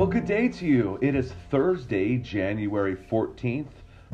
[0.00, 0.98] Well, good day to you.
[1.02, 3.66] It is Thursday, January 14th,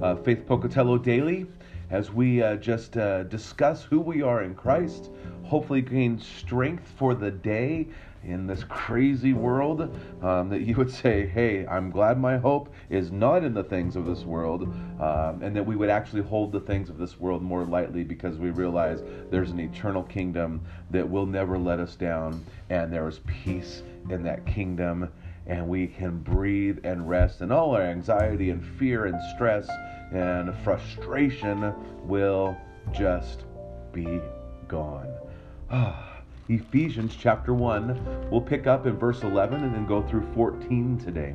[0.00, 1.44] uh, Faith Pocatello Daily,
[1.90, 5.10] as we uh, just uh, discuss who we are in Christ,
[5.42, 7.86] hopefully gain strength for the day
[8.24, 9.94] in this crazy world.
[10.22, 13.94] Um, that you would say, hey, I'm glad my hope is not in the things
[13.94, 17.42] of this world, um, and that we would actually hold the things of this world
[17.42, 20.62] more lightly because we realize there's an eternal kingdom
[20.92, 25.10] that will never let us down, and there is peace in that kingdom
[25.46, 29.68] and we can breathe and rest, and all our anxiety and fear and stress
[30.12, 32.56] and frustration will
[32.92, 33.44] just
[33.92, 34.20] be
[34.68, 35.12] gone.
[35.70, 36.18] Ah,
[36.48, 41.34] Ephesians chapter 1, we'll pick up in verse 11 and then go through 14 today.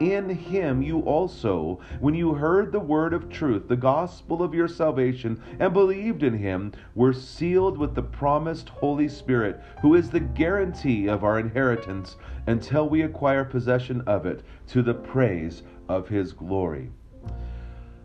[0.00, 4.66] In him you also, when you heard the word of truth, the gospel of your
[4.66, 10.20] salvation, and believed in him, were sealed with the promised Holy Spirit, who is the
[10.20, 16.32] guarantee of our inheritance until we acquire possession of it, to the praise of his
[16.32, 16.90] glory.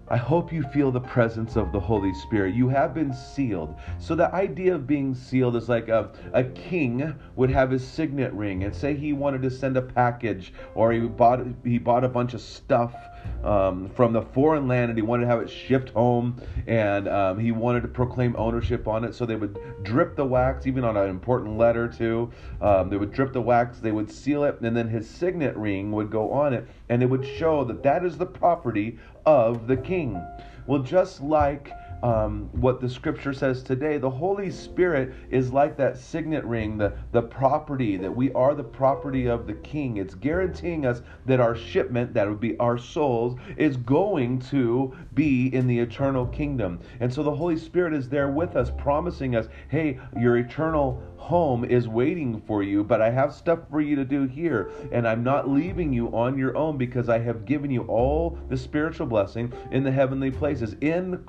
[0.07, 2.53] I hope you feel the presence of the Holy Spirit.
[2.53, 3.75] You have been sealed.
[3.97, 8.31] So, the idea of being sealed is like a, a king would have his signet
[8.33, 12.07] ring and say he wanted to send a package or he bought, he bought a
[12.07, 12.93] bunch of stuff
[13.43, 17.39] um, from the foreign land and he wanted to have it shipped home and um,
[17.39, 19.15] he wanted to proclaim ownership on it.
[19.15, 22.31] So, they would drip the wax, even on an important letter, too.
[22.61, 25.91] Um, they would drip the wax, they would seal it, and then his signet ring
[25.93, 29.75] would go on it and it would show that that is the property of the
[29.75, 29.94] king.
[30.67, 31.71] Well, just like
[32.03, 33.97] um, what the scripture says today.
[33.97, 38.63] The Holy Spirit is like that signet ring, the, the property, that we are the
[38.63, 39.97] property of the King.
[39.97, 45.47] It's guaranteeing us that our shipment, that would be our souls, is going to be
[45.47, 46.79] in the eternal kingdom.
[46.99, 51.65] And so the Holy Spirit is there with us, promising us, hey, your eternal home
[51.65, 54.69] is waiting for you, but I have stuff for you to do here.
[54.91, 58.55] And I'm not leaving you on your own because I have given you all the
[58.55, 60.75] spiritual blessing in the heavenly places.
[60.81, 61.23] In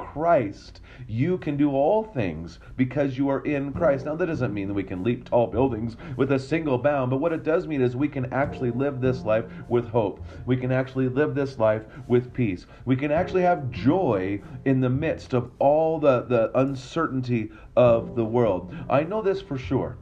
[0.56, 4.06] Christ, you can do all things because you are in Christ.
[4.06, 7.18] Now, that doesn't mean that we can leap tall buildings with a single bound, but
[7.18, 10.24] what it does mean is we can actually live this life with hope.
[10.46, 12.64] We can actually live this life with peace.
[12.86, 18.24] We can actually have joy in the midst of all the, the uncertainty of the
[18.24, 18.74] world.
[18.88, 19.98] I know this for sure.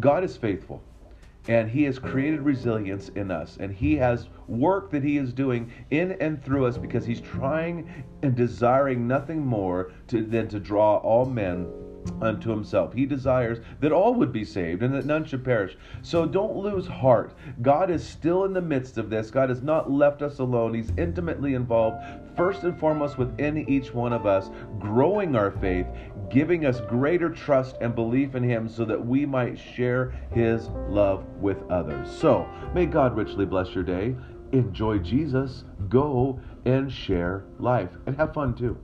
[0.00, 0.82] God is faithful
[1.48, 3.56] and he has created resilience in us.
[3.60, 8.04] And he has work that he is doing in and through us because he's trying
[8.22, 11.66] and desiring nothing more to, than to draw all men
[12.20, 12.92] unto himself.
[12.94, 15.76] He desires that all would be saved and that none should perish.
[16.02, 17.34] So don't lose heart.
[17.62, 19.30] God is still in the midst of this.
[19.30, 20.74] God has not left us alone.
[20.74, 21.96] He's intimately involved,
[22.36, 25.86] first and foremost, within each one of us, growing our faith,
[26.30, 31.24] giving us greater trust and belief in Him so that we might share His love
[31.40, 32.10] with others.
[32.10, 34.14] So may God richly bless your day.
[34.52, 35.64] Enjoy Jesus.
[35.88, 38.78] Go and share life and have fun too.